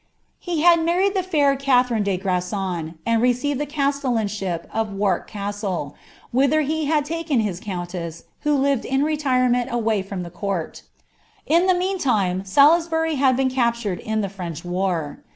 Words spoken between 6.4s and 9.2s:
he had taken his countess, who lived in